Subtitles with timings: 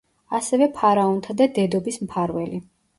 [0.37, 2.67] ასევე ფარაონთა და დედობის მფარველი.